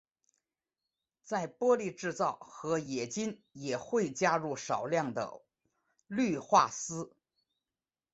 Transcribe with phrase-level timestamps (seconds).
[1.23, 5.43] 在玻璃制造和冶金也会加入少量的
[6.07, 7.13] 氯化锶。